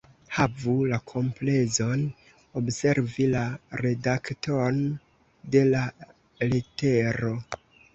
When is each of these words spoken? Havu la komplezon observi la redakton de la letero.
Havu 0.35 0.77
la 0.91 0.97
komplezon 1.11 2.07
observi 2.63 3.29
la 3.37 3.45
redakton 3.85 4.85
de 5.57 5.67
la 5.73 5.89
letero. 6.53 7.37